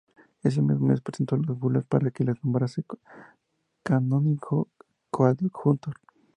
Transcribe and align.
Ese 0.41 0.63
mismo 0.63 0.87
mes, 0.87 0.99
presentó 0.99 1.37
las 1.37 1.55
bulas 1.59 1.85
para 1.85 2.09
que 2.09 2.23
se 2.23 2.31
le 2.31 2.39
nombrase 2.41 2.83
canónigo 3.83 4.67
coadjutor. 5.11 5.93